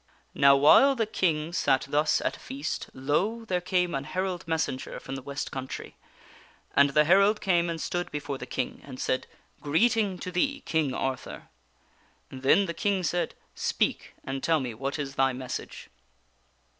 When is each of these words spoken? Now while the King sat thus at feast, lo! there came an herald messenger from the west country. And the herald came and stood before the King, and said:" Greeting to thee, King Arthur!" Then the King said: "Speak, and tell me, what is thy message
Now 0.33 0.55
while 0.55 0.95
the 0.95 1.05
King 1.05 1.53
sat 1.53 1.85
thus 1.87 2.21
at 2.21 2.35
feast, 2.35 2.89
lo! 2.91 3.45
there 3.45 3.61
came 3.61 3.93
an 3.93 4.05
herald 4.05 4.47
messenger 4.47 4.99
from 4.99 5.13
the 5.13 5.21
west 5.21 5.51
country. 5.51 5.95
And 6.75 6.89
the 6.89 7.03
herald 7.03 7.39
came 7.39 7.69
and 7.69 7.79
stood 7.79 8.09
before 8.09 8.39
the 8.39 8.47
King, 8.47 8.81
and 8.83 8.99
said:" 8.99 9.27
Greeting 9.61 10.17
to 10.17 10.31
thee, 10.31 10.61
King 10.61 10.95
Arthur!" 10.95 11.49
Then 12.31 12.65
the 12.65 12.73
King 12.73 13.03
said: 13.03 13.35
"Speak, 13.53 14.15
and 14.23 14.41
tell 14.41 14.59
me, 14.59 14.73
what 14.73 14.97
is 14.97 15.13
thy 15.13 15.33
message 15.33 15.91